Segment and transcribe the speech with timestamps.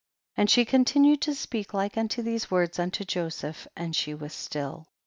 [0.35, 4.87] And she continued to speak like unto these words unto Joseph, and she was still.